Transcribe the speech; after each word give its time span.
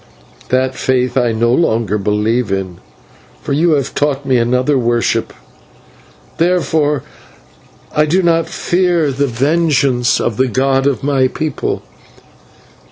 That 0.49 0.73
faith 0.73 1.15
I 1.15 1.31
no 1.31 1.53
longer 1.53 1.99
believe 1.99 2.51
in, 2.51 2.79
for 3.43 3.53
you 3.53 3.73
have 3.73 3.93
taught 3.93 4.25
me 4.25 4.37
another 4.37 4.75
worship, 4.75 5.31
therefore 6.39 7.03
I 7.95 8.07
do 8.07 8.23
not 8.23 8.49
fear 8.49 9.11
the 9.11 9.27
vengeance 9.27 10.19
of 10.19 10.37
the 10.37 10.47
god 10.47 10.87
of 10.87 11.03
my 11.03 11.27
people. 11.27 11.83